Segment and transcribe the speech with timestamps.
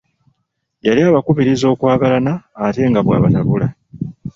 [0.85, 2.33] Yali abakubiriza okwagalana
[2.65, 3.67] ate nga bw'abatabula.